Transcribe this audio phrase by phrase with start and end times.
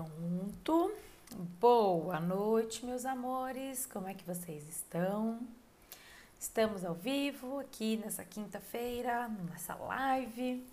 [0.00, 0.92] Pronto.
[1.60, 3.84] Boa noite, meus amores.
[3.84, 5.38] Como é que vocês estão?
[6.38, 10.66] Estamos ao vivo aqui nessa quinta-feira, nessa live.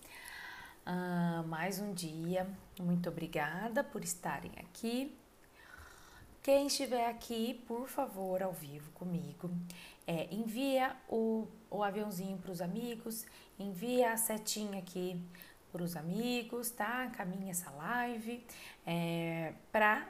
[0.85, 2.47] Ah, mais um dia.
[2.79, 5.13] Muito obrigada por estarem aqui.
[6.41, 9.51] Quem estiver aqui, por favor, ao vivo comigo,
[10.05, 13.25] é, envia o, o aviãozinho para os amigos,
[13.59, 15.21] envia a setinha aqui
[15.77, 17.07] para os amigos, tá?
[17.11, 18.43] Caminha essa live
[18.83, 20.09] é, para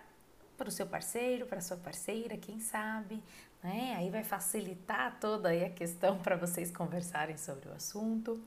[0.65, 3.21] o seu parceiro, para sua parceira, quem sabe,
[3.61, 3.93] né?
[3.97, 8.41] Aí vai facilitar toda aí a questão para vocês conversarem sobre o assunto.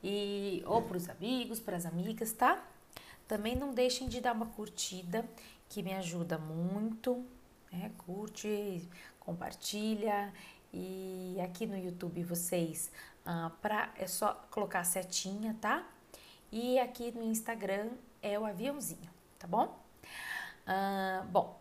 [0.00, 2.64] E ou para os amigos, para as amigas, tá?
[3.26, 5.28] Também não deixem de dar uma curtida,
[5.68, 7.26] que me ajuda muito.
[7.72, 7.90] Né?
[7.98, 10.32] Curte, compartilha.
[10.72, 12.92] E aqui no YouTube vocês,
[13.26, 15.84] ah, pra, é só colocar a setinha, tá?
[16.52, 17.88] E aqui no Instagram
[18.20, 19.82] é o aviãozinho, tá bom?
[20.66, 21.58] Ah, bom,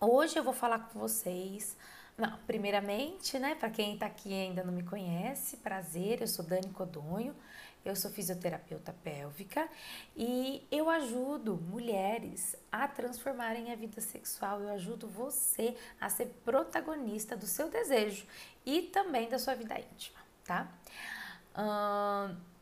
[0.00, 1.76] hoje eu vou falar com vocês.
[2.16, 6.42] Não, primeiramente, né, para quem tá aqui e ainda não me conhece, prazer, eu sou
[6.42, 7.36] Dani Codonho,
[7.84, 9.68] eu sou fisioterapeuta pélvica
[10.16, 14.60] e eu ajudo mulheres a transformarem a vida sexual.
[14.60, 18.26] Eu ajudo você a ser protagonista do seu desejo
[18.64, 20.72] e também da sua vida íntima, tá?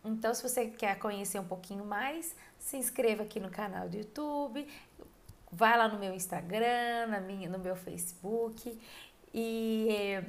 [0.05, 4.67] Então, se você quer conhecer um pouquinho mais, se inscreva aqui no canal do YouTube,
[5.51, 8.81] vai lá no meu Instagram, na minha, no meu Facebook
[9.33, 10.21] e,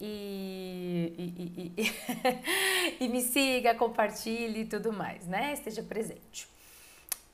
[0.00, 5.52] e, e, e, e me siga, compartilhe e tudo mais, né?
[5.52, 6.48] Esteja presente.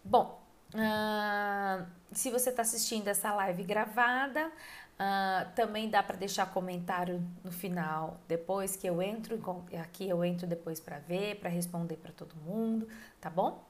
[0.02, 0.42] Bom,
[0.74, 4.50] uh, se você está assistindo essa live gravada,
[4.96, 9.38] Uh, também dá para deixar comentário no final, depois que eu entro
[9.78, 12.88] aqui, eu entro depois para ver, para responder para todo mundo,
[13.20, 13.62] tá bom?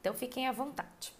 [0.00, 1.14] Então fiquem à vontade.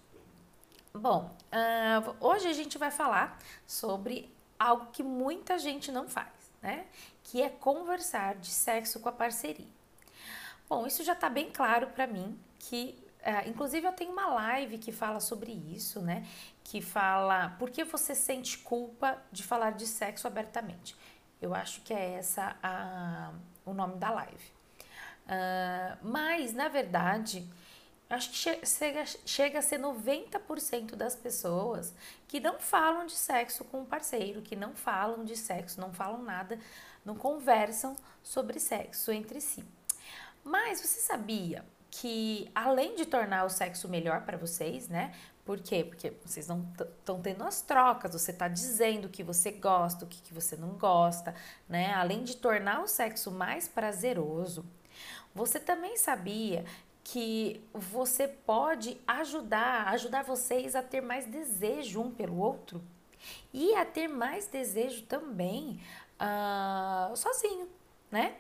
[0.93, 6.87] Bom, uh, hoje a gente vai falar sobre algo que muita gente não faz, né?
[7.23, 9.67] Que é conversar de sexo com a parceria.
[10.69, 14.79] Bom, isso já está bem claro para mim que é, inclusive, eu tenho uma live
[14.79, 16.25] que fala sobre isso, né?
[16.63, 20.97] Que fala por que você sente culpa de falar de sexo abertamente.
[21.43, 23.33] Eu acho que é essa a,
[23.65, 24.53] o nome da live.
[25.25, 27.45] Uh, mas, na verdade,
[28.09, 31.93] acho que chega, chega a ser 90% das pessoas
[32.29, 36.23] que não falam de sexo com o parceiro, que não falam de sexo, não falam
[36.23, 36.61] nada,
[37.05, 39.65] não conversam sobre sexo entre si.
[40.45, 45.15] Mas você sabia que além de tornar o sexo melhor para vocês, né?
[45.45, 45.85] Por quê?
[45.85, 50.09] Porque vocês não estão tendo as trocas, você está dizendo o que você gosta, o
[50.09, 51.35] que, que você não gosta,
[51.69, 51.95] né?
[51.95, 54.65] Além de tornar o sexo mais prazeroso,
[55.33, 56.65] você também sabia
[57.05, 62.83] que você pode ajudar, ajudar vocês a ter mais desejo um pelo outro
[63.53, 65.81] e a ter mais desejo também
[66.21, 67.69] uh, sozinho,
[68.11, 68.35] né?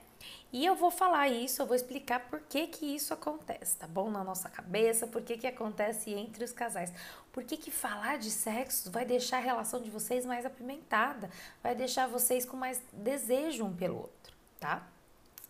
[0.53, 4.10] E eu vou falar isso, eu vou explicar por que que isso acontece, tá bom?
[4.10, 6.92] Na nossa cabeça, por que que acontece entre os casais.
[7.33, 11.28] Por que que falar de sexo vai deixar a relação de vocês mais apimentada,
[11.63, 14.86] vai deixar vocês com mais desejo um pelo outro, tá?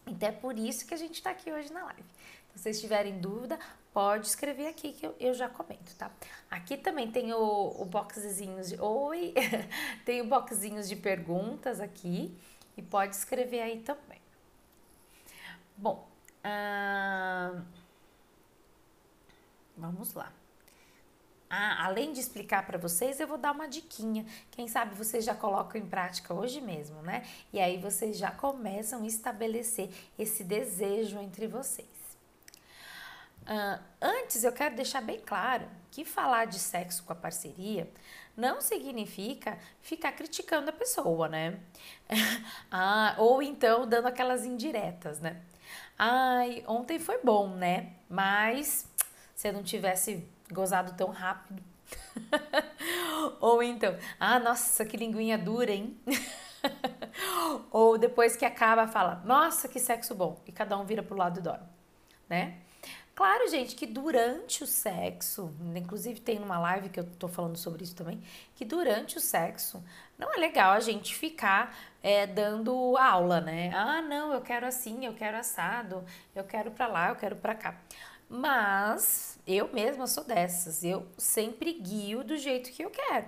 [0.07, 2.03] Então é por isso que a gente tá aqui hoje na live.
[2.03, 3.59] Então, se vocês tiverem dúvida,
[3.93, 6.11] pode escrever aqui que eu, eu já comento, tá?
[6.51, 8.81] Aqui também tem o, o boxezinhos de...
[8.81, 9.35] Oi!
[10.05, 12.37] tem o boxzinhos de perguntas aqui
[12.77, 14.16] e pode escrever aí também.
[15.77, 16.09] Bom,
[16.43, 17.63] ah,
[19.77, 20.33] vamos lá.
[21.51, 24.25] Ah, além de explicar para vocês, eu vou dar uma diquinha.
[24.51, 27.25] Quem sabe vocês já colocam em prática hoje mesmo, né?
[27.53, 31.87] E aí vocês já começam a estabelecer esse desejo entre vocês.
[33.43, 37.89] Uh, antes, eu quero deixar bem claro que falar de sexo com a parceria
[38.37, 41.61] não significa ficar criticando a pessoa, né?
[42.71, 45.41] ah, ou então dando aquelas indiretas, né?
[45.99, 47.93] Ai, ontem foi bom, né?
[48.09, 48.89] Mas
[49.35, 51.63] se eu não tivesse gozado tão rápido.
[53.41, 55.99] Ou então, ah, nossa, que linguinha dura, hein?
[57.71, 60.41] Ou depois que acaba, fala, nossa, que sexo bom.
[60.47, 61.67] E cada um vira pro lado e dorme,
[62.29, 62.59] né?
[63.17, 67.83] Claro, gente, que durante o sexo, inclusive tem numa live que eu tô falando sobre
[67.83, 68.23] isso também,
[68.55, 69.83] que durante o sexo
[70.19, 73.71] não é legal a gente ficar é, dando aula, né?
[73.75, 76.05] Ah, não, eu quero assim, eu quero assado,
[76.35, 77.75] eu quero pra lá, eu quero pra cá.
[78.29, 83.27] Mas eu mesma sou dessas, eu sempre guio do jeito que eu quero.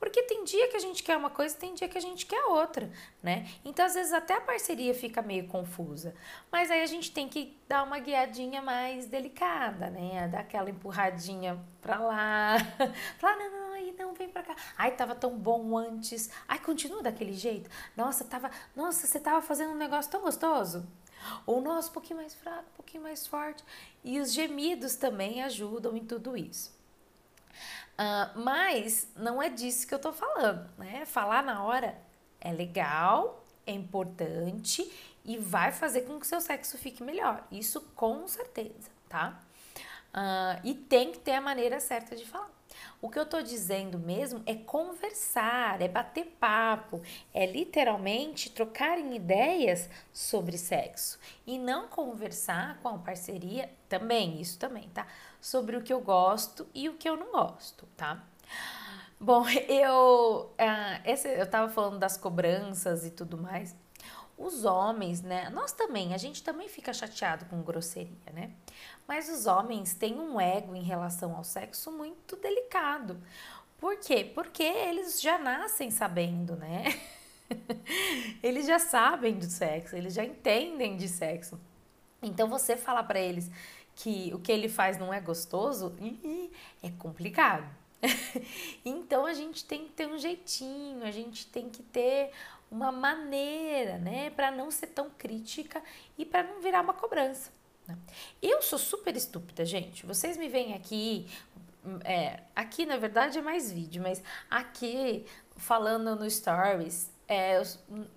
[0.00, 2.42] Porque tem dia que a gente quer uma coisa, tem dia que a gente quer
[2.46, 2.90] outra,
[3.22, 3.46] né?
[3.64, 6.14] Então às vezes até a parceria fica meio confusa.
[6.50, 10.26] Mas aí a gente tem que dar uma guiadinha mais delicada, né?
[10.26, 12.56] Dar aquela empurradinha pra lá.
[13.18, 14.56] Falar, não, não, aí não, vem pra cá.
[14.76, 16.30] Ai, tava tão bom antes.
[16.48, 17.70] Ai, continua daquele jeito.
[17.96, 18.50] Nossa, tava.
[18.74, 20.84] Nossa, você tava fazendo um negócio tão gostoso.
[21.46, 23.64] Ou nossa, um pouquinho mais fraco, um pouquinho mais forte.
[24.02, 26.78] E os gemidos também ajudam em tudo isso.
[27.98, 31.04] Uh, mas não é disso que eu tô falando, né?
[31.04, 32.00] Falar na hora
[32.40, 34.90] é legal, é importante
[35.24, 37.46] e vai fazer com que seu sexo fique melhor.
[37.52, 39.38] Isso com certeza, tá?
[40.14, 42.50] Uh, e tem que ter a maneira certa de falar.
[43.02, 47.00] O que eu tô dizendo mesmo é conversar, é bater papo,
[47.32, 54.88] é literalmente trocarem ideias sobre sexo e não conversar com a parceria também, isso também,
[54.90, 55.06] tá?
[55.40, 58.22] Sobre o que eu gosto e o que eu não gosto, tá?
[59.18, 63.76] Bom, eu, uh, esse, eu tava falando das cobranças e tudo mais.
[64.38, 65.50] Os homens, né?
[65.50, 68.50] Nós também, a gente também fica chateado com grosseria, né?
[69.10, 73.20] Mas os homens têm um ego em relação ao sexo muito delicado.
[73.76, 74.30] Por quê?
[74.32, 76.84] Porque eles já nascem sabendo, né?
[78.40, 81.58] eles já sabem do sexo, eles já entendem de sexo.
[82.22, 83.50] Então você falar para eles
[83.96, 85.92] que o que ele faz não é gostoso,
[86.80, 87.68] é complicado.
[88.84, 92.30] então a gente tem que ter um jeitinho, a gente tem que ter
[92.70, 95.82] uma maneira, né, para não ser tão crítica
[96.16, 97.50] e para não virar uma cobrança.
[97.90, 97.98] Né?
[98.40, 100.06] Eu sou super estúpida, gente.
[100.06, 101.26] Vocês me veem aqui,
[102.04, 105.26] é, aqui na verdade é mais vídeo, mas aqui
[105.56, 107.62] falando no stories, é, eu,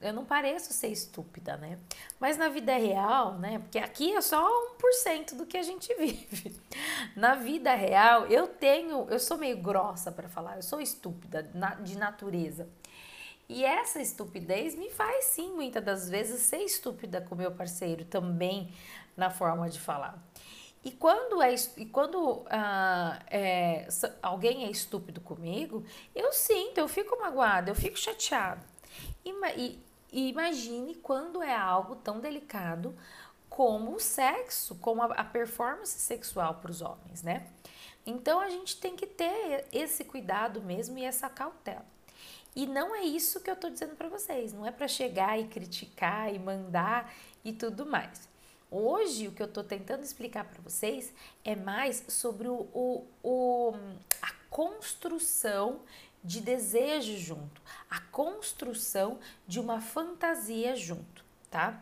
[0.02, 1.78] eu, não pareço ser estúpida, né?
[2.20, 3.60] Mas na vida real, né?
[3.60, 4.44] Porque aqui é só
[4.80, 6.60] 1% do que a gente vive.
[7.16, 11.48] Na vida real, eu tenho, eu sou meio grossa para falar, eu sou estúpida
[11.84, 12.68] de natureza.
[13.48, 18.74] E essa estupidez me faz sim, muitas das vezes, ser estúpida com meu parceiro também
[19.16, 20.22] na forma de falar.
[20.84, 23.88] E quando, é, e quando ah, é,
[24.22, 28.62] alguém é estúpido comigo, eu sinto, eu fico magoada, eu fico chateada.
[29.24, 29.80] E,
[30.12, 32.94] e, imagine quando é algo tão delicado
[33.50, 37.48] como o sexo, como a, a performance sexual para os homens, né?
[38.06, 41.86] Então a gente tem que ter esse cuidado mesmo e essa cautela.
[42.54, 45.48] E não é isso que eu tô dizendo para vocês, não é para chegar e
[45.48, 47.12] criticar e mandar
[47.44, 48.33] e tudo mais.
[48.76, 51.14] Hoje, o que eu tô tentando explicar para vocês
[51.46, 53.74] é mais sobre o, o, o,
[54.20, 55.82] a construção
[56.24, 61.80] de desejo junto, a construção de uma fantasia junto, tá?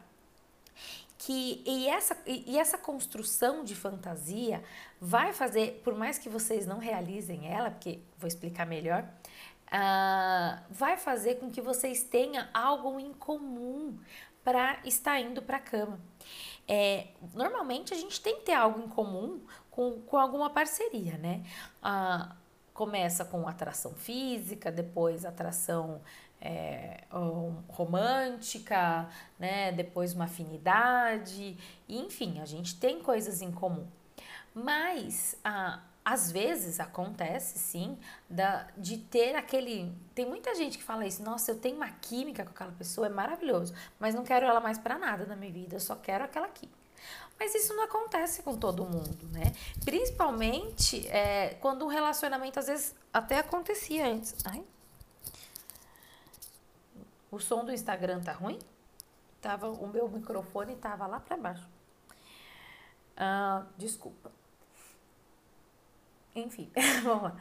[1.18, 4.62] Que, e, essa, e essa construção de fantasia
[5.00, 9.08] vai fazer, por mais que vocês não realizem ela, porque vou explicar melhor,
[9.68, 13.98] uh, vai fazer com que vocês tenham algo em comum
[14.44, 16.00] para estar indo para a cama.
[16.74, 21.44] É, normalmente a gente tem que ter algo em comum com, com alguma parceria, né?
[21.84, 22.34] Uh,
[22.74, 26.01] começa com atração física, depois atração
[26.40, 27.04] é,
[27.68, 29.74] romântica, né?
[29.74, 31.58] Depois uma afinidade,
[31.90, 33.86] enfim, a gente tem coisas em comum.
[34.54, 37.98] Mas a às vezes acontece sim
[38.29, 39.96] da, de ter aquele.
[40.15, 43.10] Tem muita gente que fala isso, nossa, eu tenho uma química com aquela pessoa, é
[43.10, 46.48] maravilhoso, mas não quero ela mais para nada na minha vida, eu só quero aquela
[46.48, 46.81] química.
[47.39, 49.53] Mas isso não acontece com todo mundo, né?
[49.84, 54.36] Principalmente é, quando um relacionamento às vezes até acontecia antes.
[54.46, 54.63] Ai.
[57.31, 58.60] O som do Instagram tá ruim?
[59.41, 61.67] Tava, o meu microfone tava lá para baixo.
[63.17, 64.31] Ah, desculpa.
[66.36, 66.72] Enfim,
[67.04, 67.36] vamos lá.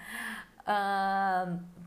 [0.61, 1.81] Uh,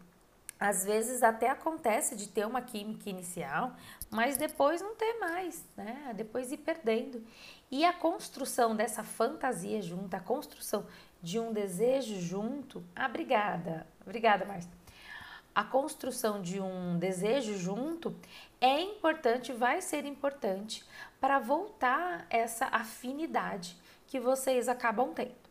[0.60, 3.76] às vezes até acontece de ter uma química inicial,
[4.10, 6.14] mas depois não ter mais, né?
[6.16, 7.22] Depois ir perdendo.
[7.70, 10.86] E a construção dessa fantasia junto, a construção
[11.22, 12.84] de um desejo junto.
[12.96, 13.86] Ah, obrigada.
[14.06, 14.72] Obrigada, Márcia.
[15.54, 18.16] A construção de um desejo junto
[18.62, 20.86] é importante, vai ser importante
[21.20, 25.43] para voltar essa afinidade que vocês acabam tendo.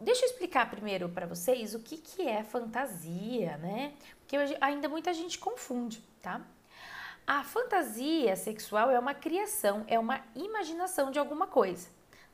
[0.00, 3.94] Deixa eu explicar primeiro para vocês o que, que é fantasia, né?
[4.20, 6.42] Porque ainda muita gente confunde, tá?
[7.26, 11.88] A fantasia sexual é uma criação, é uma imaginação de alguma coisa,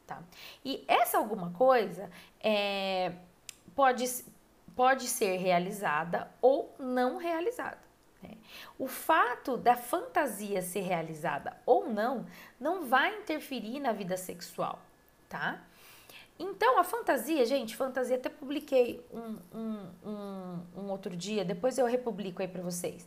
[0.07, 0.23] tá?
[0.65, 3.13] E essa alguma coisa é,
[3.75, 4.05] pode,
[4.75, 7.79] pode ser realizada ou não realizada.
[8.23, 8.37] Né?
[8.79, 12.27] O fato da fantasia ser realizada ou não
[12.61, 14.83] não vai interferir na vida sexual,
[15.29, 15.63] tá?
[16.39, 21.87] Então, a fantasia, gente, fantasia, até publiquei um, um, um, um outro dia, depois eu
[21.87, 23.07] republico aí para vocês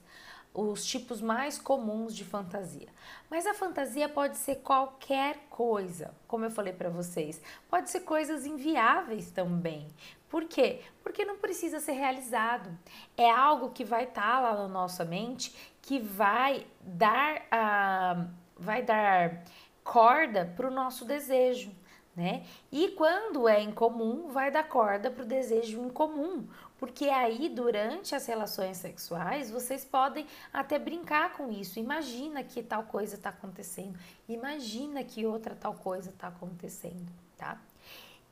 [0.55, 2.87] os tipos mais comuns de fantasia.
[3.29, 7.41] Mas a fantasia pode ser qualquer coisa, como eu falei para vocês.
[7.69, 9.87] Pode ser coisas inviáveis também.
[10.29, 10.81] Por quê?
[11.03, 12.69] Porque não precisa ser realizado.
[13.17, 18.25] É algo que vai estar tá lá na nossa mente, que vai dar a
[18.57, 19.43] vai dar
[19.83, 21.69] corda para o nosso desejo
[22.15, 22.45] né?
[22.71, 26.47] E quando é incomum, vai dar corda para o desejo incomum,
[26.79, 31.77] porque aí durante as relações sexuais vocês podem até brincar com isso.
[31.77, 37.59] Imagina que tal coisa está acontecendo, imagina que outra tal coisa está acontecendo, tá?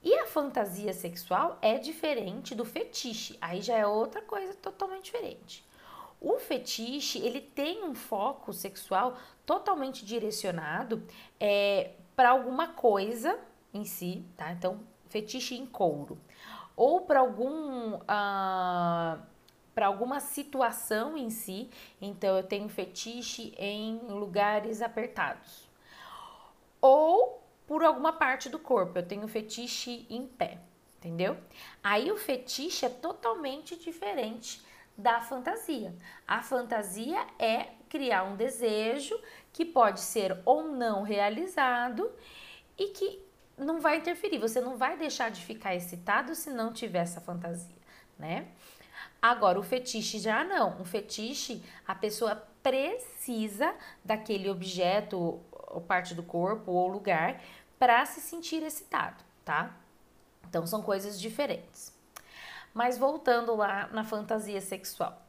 [0.01, 5.65] E a fantasia sexual é diferente do fetiche, aí já é outra coisa totalmente diferente.
[6.19, 11.03] O fetiche ele tem um foco sexual totalmente direcionado
[11.37, 13.37] é, para alguma coisa
[13.73, 14.51] em si, tá?
[14.51, 16.17] Então, fetiche em couro.
[16.75, 17.95] Ou para algum.
[17.95, 19.33] Uh,
[19.73, 21.67] para alguma situação em si,
[21.99, 25.67] então eu tenho fetiche em lugares apertados.
[26.79, 30.59] Ou por alguma parte do corpo, eu tenho fetiche em pé,
[30.97, 31.37] entendeu?
[31.83, 34.63] Aí o fetiche é totalmente diferente
[34.97, 35.95] da fantasia.
[36.27, 39.19] A fantasia é criar um desejo
[39.51, 42.11] que pode ser ou não realizado
[42.77, 43.23] e que
[43.63, 47.75] não vai interferir, você não vai deixar de ficar excitado se não tiver essa fantasia,
[48.17, 48.47] né?
[49.21, 50.81] Agora, o fetiche já não.
[50.81, 57.41] O fetiche, a pessoa precisa daquele objeto, ou parte do corpo, ou lugar,
[57.79, 59.73] para se sentir excitado, tá?
[60.47, 61.93] Então, são coisas diferentes.
[62.73, 65.22] Mas voltando lá na fantasia sexual.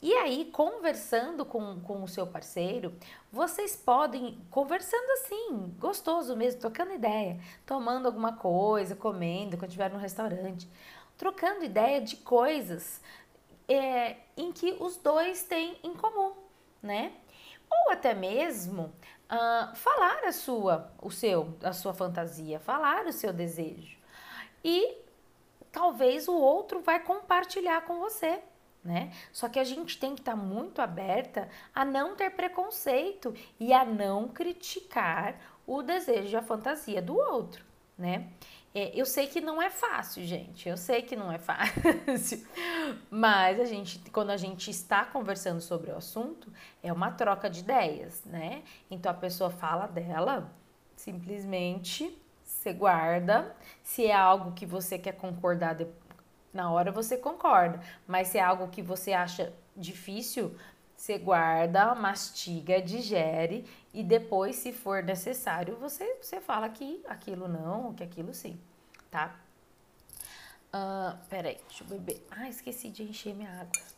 [0.00, 2.94] E aí, conversando com, com o seu parceiro,
[3.32, 9.98] vocês podem, conversando assim, gostoso mesmo, trocando ideia, tomando alguma coisa, comendo, quando estiver no
[9.98, 10.68] restaurante,
[11.16, 13.00] trocando ideia de coisas
[13.68, 16.32] é, em que os dois têm em comum,
[16.80, 17.12] né?
[17.68, 18.92] Ou até mesmo
[19.28, 23.98] uh, falar a sua, o seu, a sua fantasia, falar o seu desejo.
[24.62, 24.96] E
[25.72, 28.40] talvez o outro vai compartilhar com você
[28.88, 29.12] né?
[29.30, 33.70] Só que a gente tem que estar tá muito aberta a não ter preconceito e
[33.74, 37.62] a não criticar o desejo e a fantasia do outro,
[37.98, 38.28] né?
[38.74, 40.68] É, eu sei que não é fácil, gente.
[40.68, 42.46] Eu sei que não é fácil.
[43.10, 46.50] Mas a gente, quando a gente está conversando sobre o assunto,
[46.82, 48.62] é uma troca de ideias, né?
[48.90, 50.50] Então a pessoa fala dela,
[50.96, 53.54] simplesmente você guarda.
[53.82, 55.74] Se é algo que você quer concordar
[56.52, 60.56] na hora você concorda, mas se é algo que você acha difícil,
[60.96, 63.64] você guarda, mastiga, digere
[63.94, 68.58] e depois, se for necessário, você, você fala que aquilo não, que aquilo sim,
[69.10, 69.36] tá?
[70.68, 72.26] Uh, peraí, deixa eu beber.
[72.30, 73.97] Ah, esqueci de encher minha água.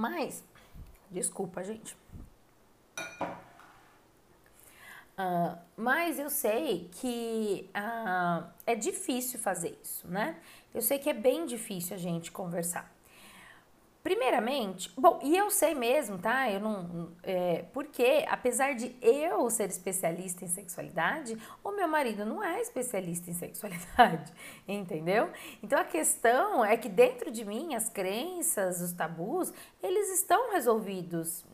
[0.00, 0.42] Mas,
[1.10, 1.94] desculpa, gente.
[5.18, 10.40] Uh, mas eu sei que uh, é difícil fazer isso, né?
[10.72, 12.90] Eu sei que é bem difícil a gente conversar.
[14.02, 16.50] Primeiramente, bom, e eu sei mesmo, tá?
[16.50, 17.12] Eu não.
[17.22, 23.30] É, porque, apesar de eu ser especialista em sexualidade, o meu marido não é especialista
[23.30, 24.32] em sexualidade,
[24.66, 25.30] entendeu?
[25.62, 29.52] Então a questão é que dentro de mim, as crenças, os tabus,
[29.82, 31.44] eles estão resolvidos.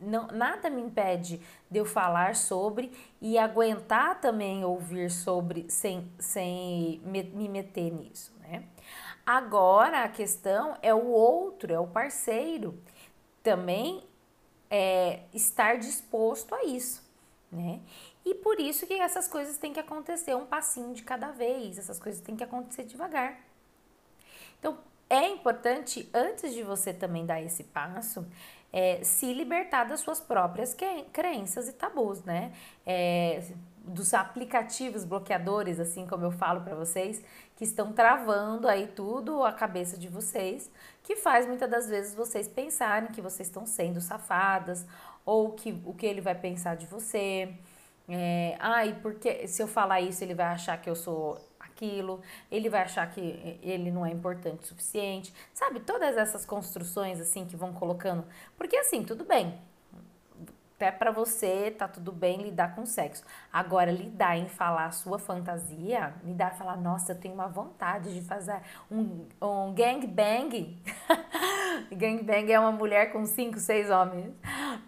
[0.00, 1.40] Não, nada me impede
[1.70, 2.90] de eu falar sobre
[3.20, 8.64] e aguentar também ouvir sobre sem, sem me, me meter nisso, né?
[9.24, 12.78] Agora a questão é o outro, é o parceiro
[13.42, 14.02] também
[14.70, 17.02] é, estar disposto a isso,
[17.50, 17.80] né?
[18.24, 21.98] E por isso que essas coisas têm que acontecer um passinho de cada vez, essas
[21.98, 23.38] coisas têm que acontecer devagar.
[24.58, 24.78] Então
[25.10, 28.26] é importante, antes de você também dar esse passo,
[28.72, 30.74] é, se libertar das suas próprias
[31.12, 32.52] crenças e tabus, né?
[32.86, 33.44] É,
[33.84, 37.22] dos aplicativos bloqueadores, assim como eu falo para vocês,
[37.62, 40.68] que estão travando aí tudo a cabeça de vocês,
[41.00, 44.84] que faz muitas das vezes vocês pensarem que vocês estão sendo safadas
[45.24, 47.54] ou que o que ele vai pensar de você.
[48.08, 52.20] É, ah, e porque se eu falar isso ele vai achar que eu sou aquilo,
[52.50, 55.78] ele vai achar que ele não é importante o suficiente, sabe?
[55.78, 58.24] Todas essas construções assim que vão colocando,
[58.58, 59.56] porque assim tudo bem,
[60.82, 63.22] até para você tá tudo bem lidar com sexo.
[63.52, 68.12] Agora, lidar em falar a sua fantasia, lidar e falar, nossa, eu tenho uma vontade
[68.12, 68.60] de fazer
[68.90, 70.76] um, um gangbang.
[71.92, 74.34] gangbang é uma mulher com cinco, seis homens.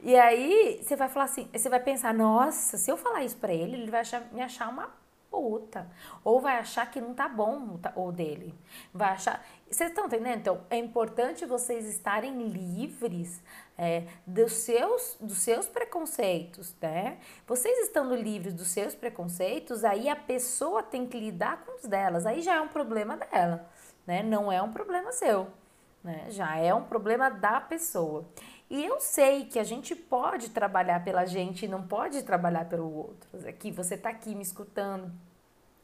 [0.02, 3.52] E aí, você vai falar assim, você vai pensar, nossa, se eu falar isso pra
[3.52, 4.90] ele, ele vai achar, me achar uma
[5.34, 5.88] puta.
[6.22, 8.54] Ou vai achar que não tá bom o dele.
[8.92, 9.44] Vai achar.
[9.68, 10.38] Vocês estão entendendo?
[10.38, 13.42] Então, é importante vocês estarem livres
[13.76, 17.18] é, dos, seus, dos seus preconceitos, né?
[17.46, 22.24] Vocês estando livres dos seus preconceitos, aí a pessoa tem que lidar com os delas.
[22.26, 23.68] Aí já é um problema dela,
[24.06, 24.22] né?
[24.22, 25.48] Não é um problema seu,
[26.02, 26.26] né?
[26.30, 28.24] Já é um problema da pessoa.
[28.70, 32.92] E eu sei que a gente pode trabalhar pela gente e não pode trabalhar pelo
[32.92, 33.48] outro.
[33.48, 35.12] Aqui, você tá aqui me escutando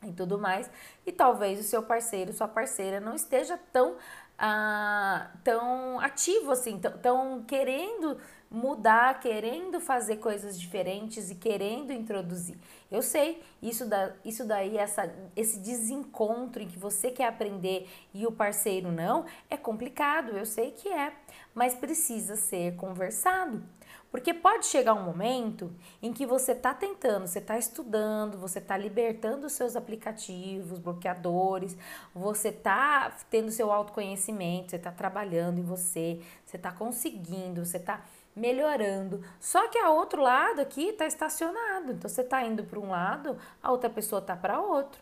[0.02, 0.70] e tudo mais,
[1.04, 3.96] e talvez o seu parceiro, sua parceira não esteja tão
[4.42, 8.16] ah, tão ativo assim, tão, tão querendo
[8.50, 12.58] mudar, querendo fazer coisas diferentes e querendo introduzir.
[12.90, 18.26] Eu sei, isso, da, isso daí, essa, esse desencontro em que você quer aprender e
[18.26, 21.12] o parceiro não, é complicado, eu sei que é,
[21.54, 23.62] mas precisa ser conversado.
[24.10, 28.76] Porque pode chegar um momento em que você está tentando, você está estudando, você está
[28.76, 31.76] libertando os seus aplicativos, bloqueadores,
[32.12, 38.02] você está tendo seu autoconhecimento, você está trabalhando em você, você está conseguindo, você está
[38.34, 39.22] melhorando.
[39.38, 41.92] Só que a outro lado aqui está estacionado.
[41.92, 45.00] Então você está indo para um lado, a outra pessoa está para outro.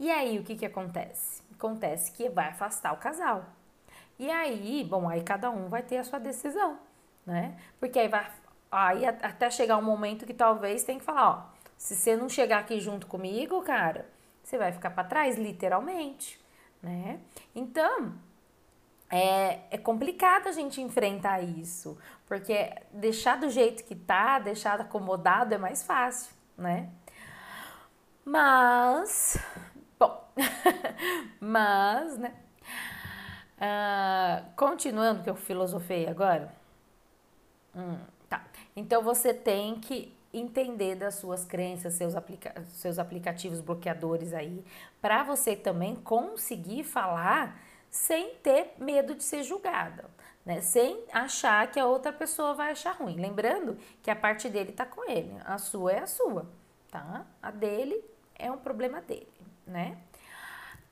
[0.00, 1.42] E aí o que, que acontece?
[1.54, 3.44] Acontece que vai afastar o casal.
[4.18, 6.76] E aí, bom, aí cada um vai ter a sua decisão,
[7.24, 7.56] né?
[7.78, 8.26] Porque aí vai
[8.70, 12.58] Aí até chegar um momento que talvez tem que falar, ó, se você não chegar
[12.58, 14.06] aqui junto comigo, cara,
[14.42, 16.38] você vai ficar para trás, literalmente,
[16.82, 17.20] né?
[17.54, 18.14] Então,
[19.10, 25.54] é, é complicado a gente enfrentar isso, porque deixar do jeito que tá, deixar acomodado
[25.54, 26.90] é mais fácil, né?
[28.24, 29.38] Mas,
[29.98, 30.28] bom,
[31.40, 32.34] mas, né?
[33.56, 36.52] Uh, continuando que eu filosofei agora.
[37.74, 38.17] Hum.
[38.78, 44.64] Então você tem que entender das suas crenças, seus, aplica seus aplicativos bloqueadores aí,
[45.00, 47.60] para você também conseguir falar
[47.90, 50.04] sem ter medo de ser julgada,
[50.46, 50.60] né?
[50.60, 53.16] Sem achar que a outra pessoa vai achar ruim.
[53.16, 56.46] Lembrando que a parte dele tá com ele, a sua é a sua,
[56.88, 57.26] tá?
[57.42, 58.00] A dele
[58.36, 59.26] é um problema dele,
[59.66, 59.98] né?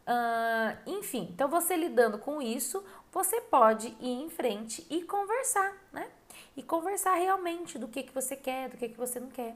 [0.08, 6.08] Uh, enfim, então você lidando com isso, você pode ir em frente e conversar, né?
[6.56, 9.54] E conversar realmente do que, que você quer, do que, que você não quer.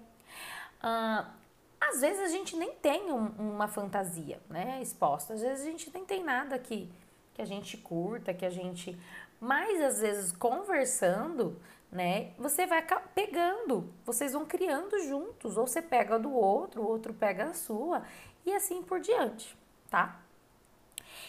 [1.81, 5.91] Às vezes a gente nem tem um, uma fantasia né, exposta, às vezes a gente
[5.93, 6.91] nem tem nada que,
[7.35, 8.99] que a gente curta, que a gente.
[9.41, 11.59] Mas às vezes conversando,
[11.91, 12.85] né, você vai
[13.15, 18.03] pegando, vocês vão criando juntos, ou você pega do outro, o outro pega a sua,
[18.45, 19.57] e assim por diante,
[19.91, 20.21] tá?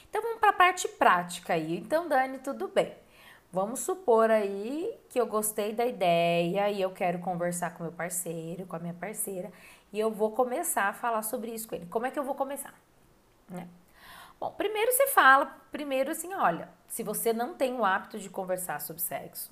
[0.10, 1.78] Então vamos para a parte prática aí.
[1.78, 2.94] Então, Dani, tudo bem.
[3.54, 8.66] Vamos supor aí que eu gostei da ideia e eu quero conversar com meu parceiro,
[8.66, 9.52] com a minha parceira,
[9.92, 11.86] e eu vou começar a falar sobre isso com ele.
[11.88, 12.74] Como é que eu vou começar?
[13.50, 13.68] Né?
[14.40, 18.80] Bom, primeiro você fala, primeiro assim, olha, se você não tem o hábito de conversar
[18.80, 19.52] sobre sexo,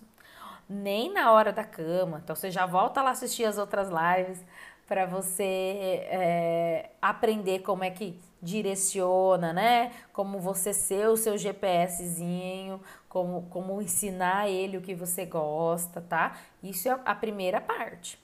[0.68, 4.44] nem na hora da cama, então você já volta lá assistir as outras lives
[4.88, 9.94] para você é, aprender como é que direciona, né?
[10.14, 16.38] Como você ser o seu GPSzinho, como, como ensinar ele o que você gosta, tá?
[16.64, 18.20] Isso é a primeira parte.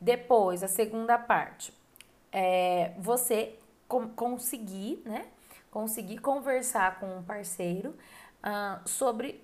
[0.00, 1.72] Depois, a segunda parte,
[2.32, 3.56] é você
[4.16, 5.26] conseguir, né?
[5.70, 7.96] Conseguir conversar com um parceiro
[8.42, 9.42] uh, sobre,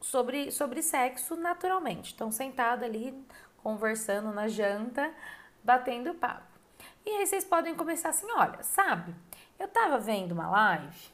[0.00, 2.12] sobre, sobre sexo naturalmente.
[2.14, 3.14] Então, sentado ali,
[3.62, 5.12] conversando na janta,
[5.62, 6.52] batendo papo.
[7.04, 9.14] E aí vocês podem começar assim, olha, sabe,
[9.62, 11.12] eu tava vendo uma live,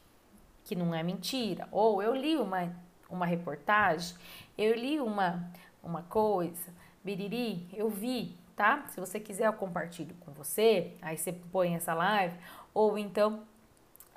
[0.64, 2.72] que não é mentira, ou eu li uma
[3.08, 4.14] uma reportagem,
[4.56, 5.50] eu li uma,
[5.82, 8.84] uma coisa, biriri, eu vi, tá?
[8.88, 12.36] Se você quiser, eu compartilho com você, aí você põe essa live,
[12.74, 13.42] ou então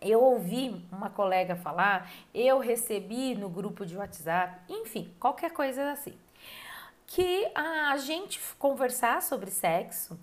[0.02, 6.18] eu ouvi uma colega falar, eu recebi no grupo de WhatsApp, enfim, qualquer coisa assim.
[7.08, 10.18] Que a gente conversar sobre sexo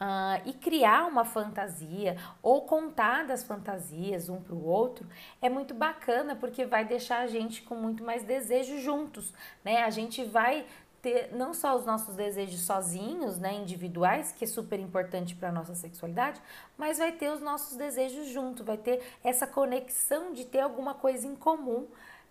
[0.00, 5.06] uh, e criar uma fantasia ou contar das fantasias um para o outro
[5.40, 9.32] é muito bacana porque vai deixar a gente com muito mais desejo juntos,
[9.64, 9.82] né?
[9.82, 10.66] A gente vai
[11.04, 15.52] ter não só os nossos desejos sozinhos, né, individuais, que é super importante para a
[15.52, 16.40] nossa sexualidade,
[16.78, 21.26] mas vai ter os nossos desejos junto, vai ter essa conexão de ter alguma coisa
[21.26, 21.86] em comum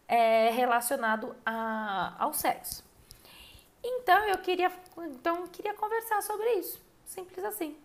[0.08, 2.84] é, relacionado a, ao sexo.
[3.84, 6.82] Então eu queria, então eu queria conversar sobre isso,
[7.13, 7.78] simples assim.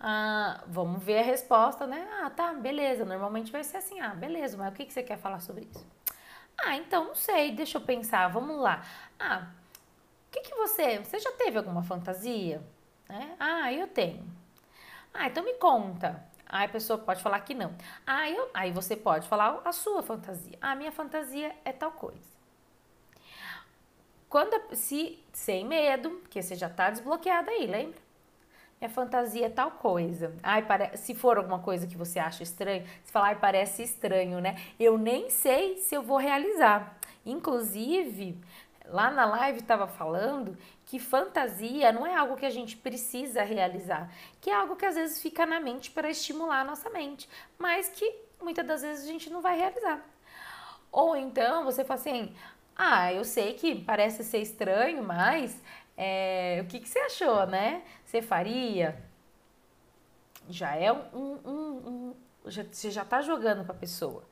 [0.00, 2.08] Ah, vamos ver a resposta, né?
[2.22, 3.04] Ah, tá, beleza.
[3.04, 5.84] Normalmente vai ser assim, ah, beleza, mas o que, que você quer falar sobre isso?
[6.58, 8.84] Ah, então não sei, deixa eu pensar, vamos lá.
[9.18, 9.48] Ah,
[10.28, 10.98] o que, que você.
[10.98, 12.62] Você já teve alguma fantasia?
[13.08, 13.28] É?
[13.38, 14.24] Ah, eu tenho.
[15.12, 16.22] Ah, então me conta.
[16.46, 17.74] Aí a pessoa pode falar que não.
[18.06, 20.58] Ah, eu, aí você pode falar a sua fantasia.
[20.60, 22.38] Ah, minha fantasia é tal coisa.
[24.28, 28.07] Quando se sem medo, porque você já tá desbloqueado aí, lembra?
[28.80, 30.34] Minha fantasia é tal coisa.
[30.42, 30.96] Ai, pare...
[30.96, 34.56] se for alguma coisa que você acha estranho, você fala, ai, parece estranho, né?
[34.78, 36.96] Eu nem sei se eu vou realizar.
[37.26, 38.38] Inclusive,
[38.86, 44.10] lá na live estava falando que fantasia não é algo que a gente precisa realizar,
[44.40, 47.88] que é algo que às vezes fica na mente para estimular a nossa mente, mas
[47.88, 50.00] que muitas das vezes a gente não vai realizar.
[50.90, 52.34] Ou então você fala assim:
[52.74, 55.60] ah, eu sei que parece ser estranho, mas
[55.98, 57.82] é, o que, que você achou, né?
[58.04, 59.02] Você faria?
[60.48, 61.38] Já é um.
[61.44, 62.14] um, um
[62.46, 64.24] já, você já está jogando para a pessoa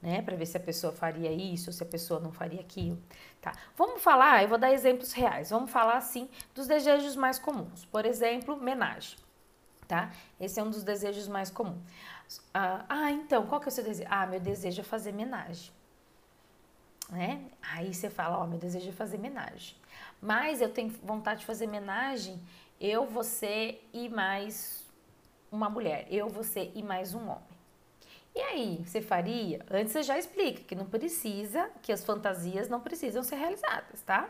[0.00, 0.22] né?
[0.22, 3.02] Para ver se a pessoa faria isso, se a pessoa não faria aquilo,
[3.40, 3.52] tá?
[3.76, 5.50] Vamos falar, eu vou dar exemplos reais.
[5.50, 7.84] Vamos falar assim dos desejos mais comuns.
[7.86, 9.18] Por exemplo, menagem,
[9.88, 10.12] tá?
[10.38, 11.82] Esse é um dos desejos mais comuns.
[12.52, 14.08] Ah, ah então, qual que é o seu desejo?
[14.10, 15.72] Ah, meu desejo é fazer menagem.
[17.08, 17.44] Né?
[17.62, 19.76] Aí você fala, ó, oh, meu desejo é fazer menagem.
[20.20, 22.40] Mas eu tenho vontade de fazer menagem,
[22.80, 24.84] eu, você e mais
[25.50, 26.06] uma mulher.
[26.10, 27.56] Eu, você e mais um homem.
[28.34, 29.64] E aí, você faria?
[29.70, 34.28] Antes você já explica que não precisa, que as fantasias não precisam ser realizadas, tá?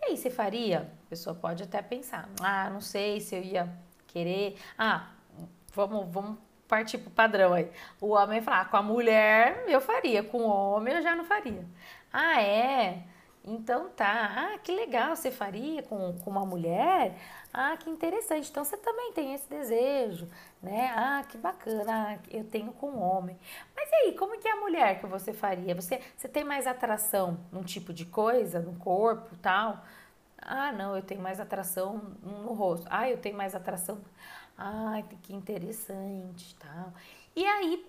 [0.00, 0.92] E aí, você faria?
[1.06, 3.72] A pessoa pode até pensar, ah, não sei se eu ia
[4.08, 4.58] querer.
[4.76, 5.12] Ah,
[5.74, 6.38] vamos, vamos
[6.72, 7.70] partir pro padrão aí.
[8.00, 11.24] O homem fala, ah, com a mulher eu faria, com o homem eu já não
[11.24, 11.66] faria.
[12.10, 13.02] Ah, é?
[13.44, 14.54] Então tá.
[14.54, 17.14] Ah, que legal, você faria com, com uma mulher?
[17.52, 18.48] Ah, que interessante.
[18.50, 20.26] Então você também tem esse desejo,
[20.62, 20.90] né?
[20.96, 21.84] Ah, que bacana.
[21.88, 23.38] Ah, eu tenho com homem.
[23.76, 25.74] Mas e aí, como que é a mulher que você faria?
[25.74, 29.84] Você, você tem mais atração num tipo de coisa, no corpo, tal?
[30.38, 32.86] Ah, não, eu tenho mais atração no rosto.
[32.90, 33.98] Ah, eu tenho mais atração.
[34.56, 36.92] Ah, que interessante, tal.
[37.34, 37.84] E aí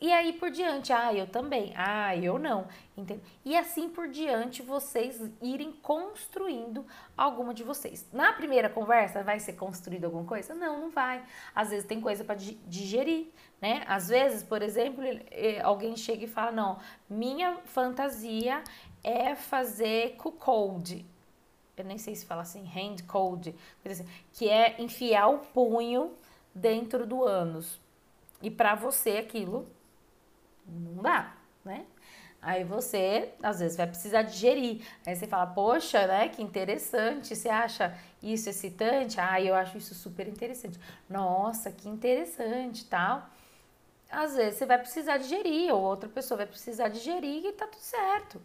[0.00, 3.20] e aí por diante, ah, eu também, ah, eu não, entende?
[3.44, 8.06] E assim por diante vocês irem construindo alguma de vocês.
[8.12, 10.54] Na primeira conversa vai ser construído alguma coisa?
[10.54, 11.24] Não, não vai.
[11.54, 13.28] Às vezes tem coisa para digerir,
[13.60, 13.82] né?
[13.88, 15.02] Às vezes, por exemplo,
[15.64, 16.78] alguém chega e fala: "Não,
[17.10, 18.62] minha fantasia
[19.02, 21.04] é fazer cold.
[21.76, 26.14] Eu nem sei se fala assim, hand cold, assim, que é enfiar o punho
[26.54, 27.78] dentro do ânus
[28.40, 29.66] e para você aquilo
[30.66, 31.34] não dá,
[31.64, 31.86] né?
[32.40, 34.86] Aí você, às vezes, vai precisar digerir.
[35.04, 36.28] Aí você fala, poxa, né?
[36.28, 37.34] Que interessante.
[37.34, 39.18] Você acha isso excitante?
[39.18, 40.78] Ah, eu acho isso super interessante.
[41.08, 43.28] Nossa, que interessante, tal.
[44.08, 47.82] Às vezes você vai precisar digerir, ou outra pessoa vai precisar digerir e tá tudo
[47.82, 48.40] certo.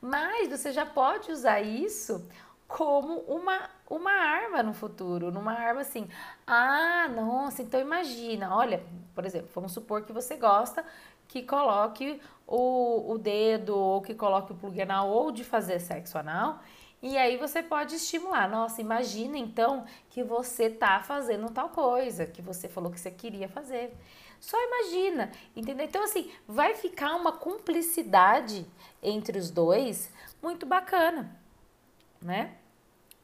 [0.00, 2.28] Mas você já pode usar isso
[2.74, 6.08] como uma, uma arma no futuro, numa arma assim.
[6.44, 8.82] Ah, nossa, então imagina, olha,
[9.14, 10.84] por exemplo, vamos supor que você gosta
[11.28, 16.18] que coloque o, o dedo ou que coloque o plug anal ou de fazer sexo
[16.18, 16.58] anal.
[17.00, 18.48] E aí você pode estimular.
[18.48, 23.48] Nossa, imagina então que você tá fazendo tal coisa, que você falou que você queria
[23.48, 23.96] fazer.
[24.40, 25.86] Só imagina, entendeu?
[25.86, 28.66] Então, assim, vai ficar uma cumplicidade
[29.00, 31.44] entre os dois muito bacana
[32.24, 32.54] né?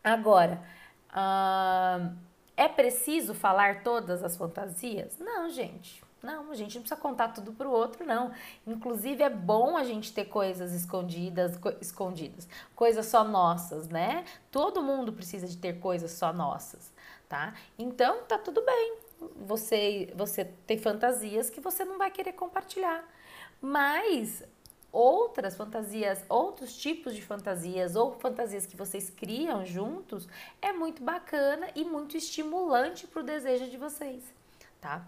[0.02, 0.62] Agora,
[1.10, 2.16] uh,
[2.56, 5.18] é preciso falar todas as fantasias?
[5.18, 6.02] Não, gente.
[6.22, 8.30] Não, a gente não precisa contar tudo pro outro, não.
[8.66, 14.24] Inclusive, é bom a gente ter coisas escondidas, co escondidas, coisas só nossas, né?
[14.50, 16.92] Todo mundo precisa de ter coisas só nossas,
[17.28, 17.54] tá?
[17.78, 18.98] Então, tá tudo bem.
[19.46, 23.02] Você, você tem fantasias que você não vai querer compartilhar.
[23.60, 24.42] Mas
[24.92, 30.28] outras fantasias, outros tipos de fantasias ou fantasias que vocês criam juntos,
[30.60, 34.22] é muito bacana e muito estimulante para o desejo de vocês,
[34.80, 35.04] tá?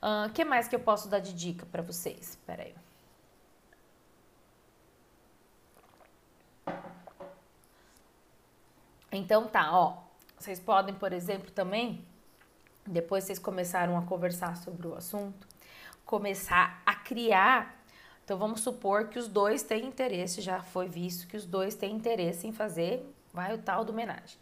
[0.00, 2.30] O uh, que mais que eu posso dar de dica para vocês?
[2.30, 2.74] Espera aí.
[9.10, 9.96] Então tá, ó.
[10.38, 12.04] Vocês podem, por exemplo, também,
[12.86, 15.48] depois vocês começaram a conversar sobre o assunto,
[16.04, 17.77] começar a criar
[18.28, 21.94] então vamos supor que os dois têm interesse, já foi visto que os dois têm
[21.94, 24.36] interesse em fazer vai o tal do homenagem.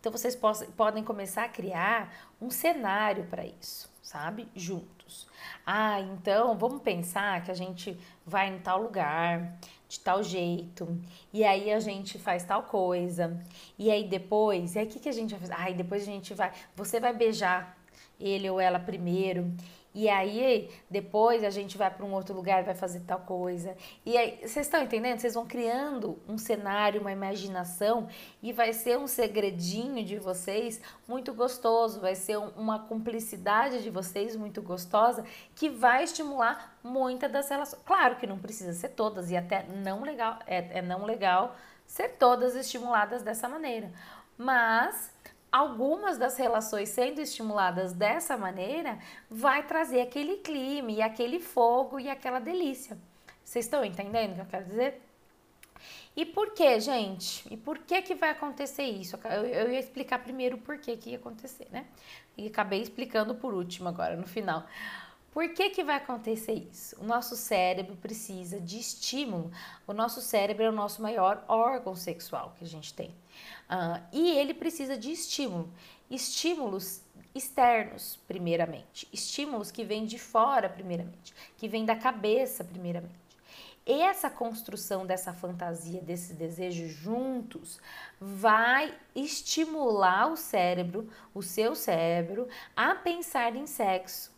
[0.00, 0.34] Então vocês
[0.74, 4.48] podem começar a criar um cenário para isso, sabe?
[4.56, 5.28] Juntos.
[5.66, 9.54] Ah, então vamos pensar que a gente vai em tal lugar,
[9.86, 10.98] de tal jeito,
[11.30, 13.38] e aí a gente faz tal coisa,
[13.78, 15.54] e aí depois, e aí o que, que a gente vai fazer?
[15.58, 17.76] Ai, depois a gente vai, você vai beijar
[18.18, 19.54] ele ou ela primeiro,
[19.94, 23.76] e aí, depois a gente vai para um outro lugar, vai fazer tal coisa.
[24.04, 25.20] E aí, vocês estão entendendo?
[25.20, 28.08] Vocês vão criando um cenário, uma imaginação
[28.42, 34.34] e vai ser um segredinho de vocês muito gostoso, vai ser uma cumplicidade de vocês
[34.34, 37.80] muito gostosa que vai estimular muitas das relações.
[37.84, 41.54] Claro que não precisa ser todas e até não legal, é, é não legal
[41.86, 43.92] ser todas estimuladas dessa maneira.
[44.36, 45.14] Mas
[45.54, 48.98] algumas das relações sendo estimuladas dessa maneira
[49.30, 52.98] vai trazer aquele clima e aquele fogo e aquela delícia.
[53.44, 55.00] Vocês estão entendendo o que eu quero dizer?
[56.16, 57.46] E por que, gente?
[57.52, 59.16] E por que que vai acontecer isso?
[59.24, 61.86] Eu, eu ia explicar primeiro por que que ia acontecer, né?
[62.36, 64.66] E acabei explicando por último agora, no final.
[65.32, 66.96] Por que, que vai acontecer isso?
[67.00, 69.52] O nosso cérebro precisa de estímulo.
[69.86, 73.12] O nosso cérebro é o nosso maior órgão sexual que a gente tem.
[73.68, 75.72] Uh, e ele precisa de estímulo.
[76.10, 77.00] Estímulos
[77.34, 79.08] externos, primeiramente.
[79.12, 81.34] Estímulos que vêm de fora, primeiramente.
[81.56, 83.24] Que vêm da cabeça, primeiramente.
[83.86, 87.78] E essa construção dessa fantasia, desses desejos juntos,
[88.18, 94.33] vai estimular o cérebro, o seu cérebro, a pensar em sexo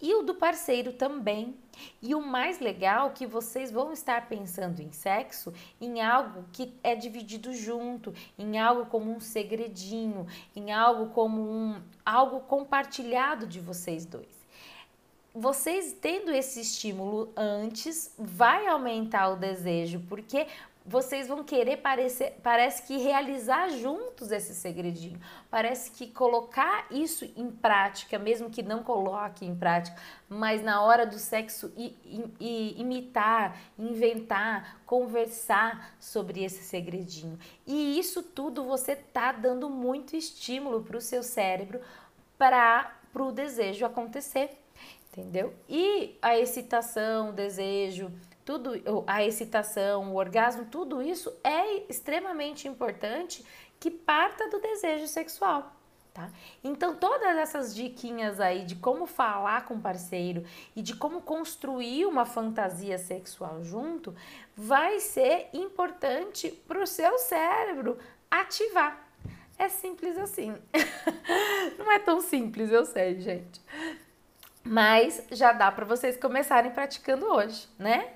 [0.00, 1.56] e o do parceiro também.
[2.00, 6.74] E o mais legal é que vocês vão estar pensando em sexo em algo que
[6.82, 13.60] é dividido junto, em algo como um segredinho, em algo como um algo compartilhado de
[13.60, 14.46] vocês dois.
[15.34, 20.46] Vocês tendo esse estímulo antes vai aumentar o desejo, porque
[20.86, 25.20] vocês vão querer parecer, parece que realizar juntos esse segredinho.
[25.50, 31.04] Parece que colocar isso em prática, mesmo que não coloque em prática, mas na hora
[31.04, 31.96] do sexo i,
[32.38, 37.36] i, imitar, inventar, conversar sobre esse segredinho.
[37.66, 41.80] E isso tudo você tá dando muito estímulo para o seu cérebro
[42.38, 44.62] para o desejo acontecer.
[45.10, 45.54] Entendeu?
[45.66, 48.12] E a excitação, o desejo,
[48.46, 48.70] tudo
[49.08, 53.44] a excitação, o orgasmo, tudo isso é extremamente importante
[53.80, 55.72] que parta do desejo sexual.
[56.14, 56.30] Tá?
[56.64, 62.06] Então, todas essas diquinhas aí de como falar com o parceiro e de como construir
[62.06, 64.14] uma fantasia sexual junto
[64.56, 67.98] vai ser importante para o seu cérebro
[68.30, 69.06] ativar.
[69.58, 70.56] É simples assim.
[71.76, 73.60] Não é tão simples, eu sei, gente.
[74.62, 78.14] Mas já dá para vocês começarem praticando hoje, né?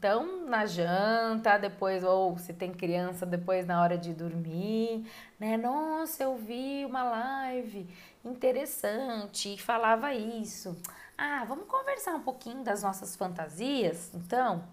[0.00, 5.04] Então, na janta, depois, ou se tem criança, depois na hora de dormir,
[5.38, 5.58] né?
[5.58, 7.86] Nossa, eu vi uma live
[8.24, 10.74] interessante e falava isso.
[11.18, 14.10] Ah, vamos conversar um pouquinho das nossas fantasias?
[14.14, 14.64] Então,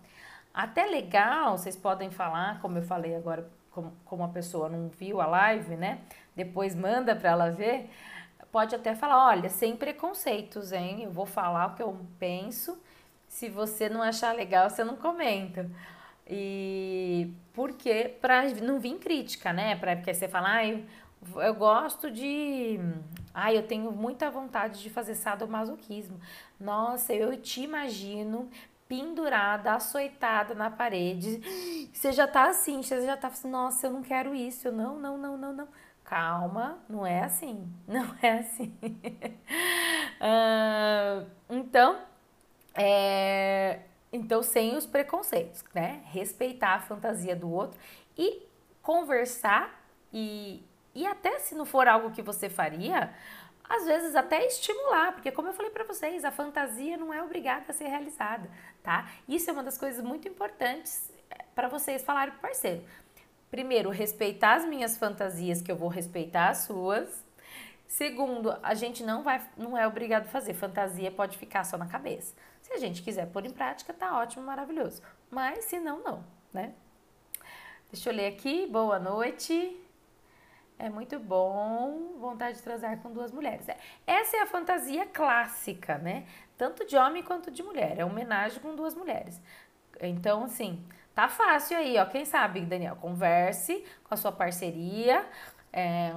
[0.53, 5.19] até legal, vocês podem falar, como eu falei agora, como, como a pessoa não viu
[5.19, 5.99] a live, né?
[6.37, 7.89] Depois manda para ela ver.
[8.49, 11.03] Pode até falar, olha, sem preconceitos, hein?
[11.03, 12.81] Eu vou falar o que eu penso
[13.27, 15.69] se você não achar legal, você não comenta.
[16.29, 19.75] E porque para não vir crítica, né?
[19.75, 20.83] Para porque você fala, ah, eu,
[21.41, 22.79] eu gosto de,
[23.33, 26.19] ah, eu tenho muita vontade de fazer sadomasoquismo.
[26.59, 28.49] Nossa, eu te imagino
[28.87, 31.41] pendurada, açoitada na parede.
[31.93, 34.67] Você já tá assim, você já tá assim, nossa, eu não quero isso.
[34.67, 35.67] Eu, não, não, não, não, não.
[36.03, 37.69] Calma, não é assim.
[37.87, 38.73] Não é assim.
[40.21, 41.99] uh, então,
[42.77, 43.79] é,
[44.13, 46.01] então, sem os preconceitos, né?
[46.05, 47.79] Respeitar a fantasia do outro
[48.17, 48.43] e
[48.81, 50.63] conversar e,
[50.95, 53.13] e até se não for algo que você faria,
[53.67, 57.65] às vezes até estimular, porque como eu falei para vocês, a fantasia não é obrigada
[57.67, 58.49] a ser realizada,
[58.81, 59.09] tá?
[59.27, 62.83] Isso é uma das coisas muito importantes é, para vocês falarem pro parceiro.
[63.49, 67.25] Primeiro, respeitar as minhas fantasias, que eu vou respeitar as suas.
[67.87, 70.53] Segundo, a gente não vai, não é obrigado a fazer.
[70.53, 72.33] Fantasia pode ficar só na cabeça.
[72.67, 75.01] Se a gente quiser pôr em prática, tá ótimo, maravilhoso.
[75.31, 76.73] Mas se não, não, né?
[77.89, 78.67] Deixa eu ler aqui.
[78.67, 79.81] Boa noite.
[80.77, 82.17] É muito bom.
[82.19, 83.69] Vontade de transar com duas mulheres.
[83.69, 86.27] É, essa é a fantasia clássica, né?
[86.57, 87.97] Tanto de homem quanto de mulher.
[87.97, 89.41] É homenagem com duas mulheres.
[90.01, 92.05] Então, assim, tá fácil aí, ó.
[92.05, 95.25] Quem sabe, Daniel, converse com a sua parceria.
[95.71, 96.11] É,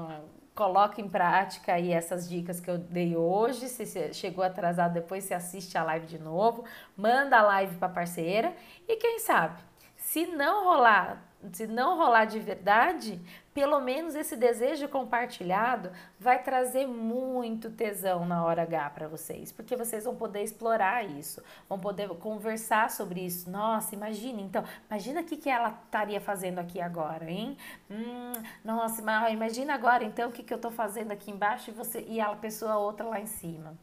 [0.61, 3.67] coloque em prática aí essas dicas que eu dei hoje.
[3.67, 7.89] Se você chegou atrasado, depois você assiste a live de novo, manda a live para
[7.89, 8.55] parceira
[8.87, 9.59] e quem sabe,
[9.97, 13.21] se não rolar se não rolar de verdade,
[13.55, 19.75] pelo menos esse desejo compartilhado vai trazer muito tesão na hora H para vocês, porque
[19.75, 23.51] vocês vão poder explorar isso, vão poder conversar sobre isso.
[23.51, 27.57] Nossa, imagina então, imagina o que, que ela estaria fazendo aqui agora, hein?
[27.91, 28.33] Hum,
[28.65, 32.21] nossa, imagina agora então o que, que eu estou fazendo aqui embaixo e você e
[32.21, 33.75] a pessoa outra lá em cima.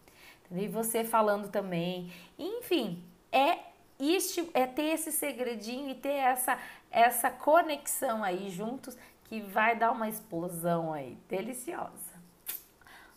[0.51, 2.11] E você falando também.
[2.39, 3.59] Enfim, é
[3.99, 6.57] este, é ter esse segredinho e ter essa,
[6.97, 12.17] essa conexão aí juntos que vai dar uma explosão aí deliciosa.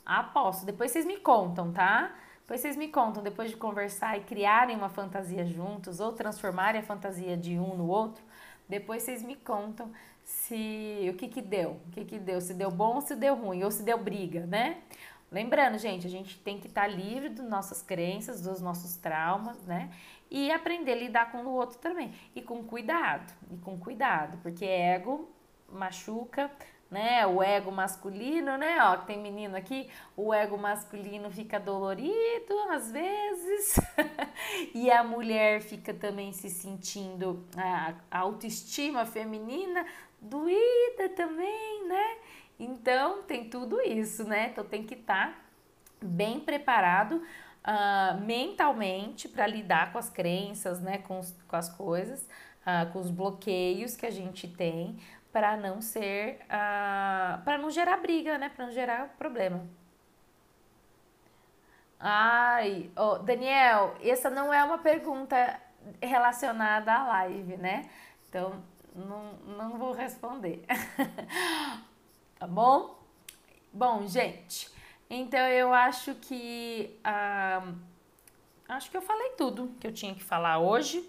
[0.04, 0.66] Aposto.
[0.66, 2.14] Depois vocês me contam, tá?
[2.40, 6.84] Depois vocês me contam, depois de conversar e criarem uma fantasia juntos ou transformarem a
[6.84, 8.22] fantasia de um no outro,
[8.68, 9.90] depois vocês me contam
[10.24, 13.34] se o que que deu, o que que deu, se deu bom ou se deu
[13.34, 14.78] ruim, ou se deu briga, né?
[15.30, 19.56] Lembrando, gente, a gente tem que estar tá livre das nossas crenças, dos nossos traumas,
[19.62, 19.90] né?
[20.30, 22.14] E aprender a lidar com o outro também.
[22.34, 25.28] E com cuidado, e com cuidado, porque ego
[25.68, 26.50] machuca,
[26.90, 27.26] né?
[27.26, 28.78] O ego masculino, né?
[28.82, 33.80] Ó, tem menino aqui, o ego masculino fica dolorido às vezes,
[34.74, 39.86] e a mulher fica também se sentindo a autoestima feminina
[40.20, 42.16] doída também, né?
[42.58, 44.48] Então, tem tudo isso, né?
[44.50, 45.34] Então, tem que estar tá
[46.02, 47.22] bem preparado
[47.64, 50.98] uh, mentalmente para lidar com as crenças, né?
[50.98, 52.28] Com, com as coisas,
[52.62, 54.98] uh, com os bloqueios que a gente tem,
[55.32, 58.48] para não ser, uh, ah, para não gerar briga, né?
[58.48, 59.64] Para não gerar problema.
[61.98, 65.60] Ai, oh, Daniel, essa não é uma pergunta
[66.02, 67.90] relacionada à live, né?
[68.28, 68.62] Então,
[68.94, 70.64] não, não vou responder.
[72.38, 72.98] tá bom?
[73.72, 74.70] Bom, gente,
[75.10, 76.96] então eu acho que
[78.68, 81.04] acho que eu falei tudo que eu tinha que falar hoje.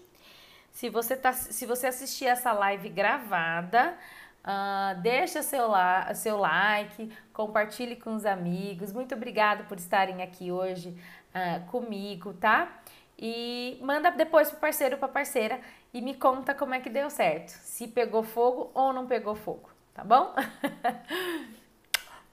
[0.72, 3.96] Se você tá, se você assistir essa live gravada,
[4.42, 8.92] uh, deixa seu, la seu like, compartilhe com os amigos.
[8.92, 10.96] Muito obrigada por estarem aqui hoje
[11.34, 12.80] uh, comigo, tá?
[13.18, 15.60] E manda depois pro parceiro, pra parceira
[15.94, 17.50] e me conta como é que deu certo.
[17.50, 20.34] Se pegou fogo ou não pegou fogo tá bom?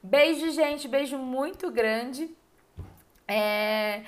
[0.02, 2.30] beijo, gente, beijo muito grande.
[3.28, 4.04] É,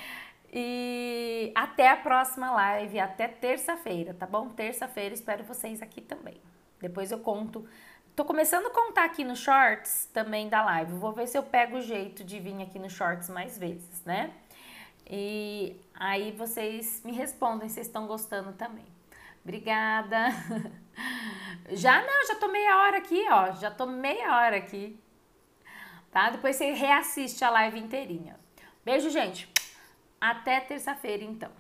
[0.52, 4.50] e até a próxima live, até terça-feira, tá bom?
[4.50, 6.36] Terça-feira espero vocês aqui também.
[6.80, 7.68] Depois eu conto.
[8.16, 10.94] Tô começando a contar aqui no shorts também da live.
[10.94, 14.34] Vou ver se eu pego o jeito de vir aqui no shorts mais vezes, né?
[15.10, 18.86] E aí vocês me respondem se estão gostando também.
[19.44, 20.28] Obrigada.
[21.72, 23.52] Já não, já tô meia hora aqui, ó.
[23.54, 25.00] Já tô meia hora aqui.
[26.12, 26.30] Tá?
[26.30, 28.38] Depois você reassiste a live inteirinha.
[28.84, 29.50] Beijo, gente.
[30.19, 31.52] Até terça-feira, então.